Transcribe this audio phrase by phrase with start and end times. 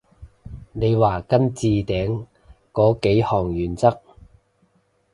[0.71, 2.25] 你話跟置頂
[2.73, 4.01] 嗰幾項原則？